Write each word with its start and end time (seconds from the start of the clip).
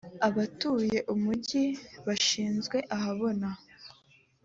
abatuye 0.27 0.97
umugi 1.13 1.63
bashyizwe 2.05 2.77
ahabona 2.95 3.49